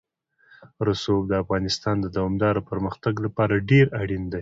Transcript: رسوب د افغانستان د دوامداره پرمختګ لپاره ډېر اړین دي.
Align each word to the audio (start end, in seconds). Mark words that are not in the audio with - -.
رسوب 0.87 1.21
د 1.27 1.33
افغانستان 1.43 1.95
د 2.01 2.05
دوامداره 2.15 2.61
پرمختګ 2.71 3.13
لپاره 3.25 3.53
ډېر 3.71 3.85
اړین 4.01 4.23
دي. 4.31 4.39